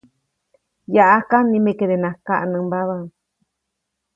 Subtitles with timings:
[0.95, 2.77] Yaʼajka nimekedenaʼajk kaʼnämba.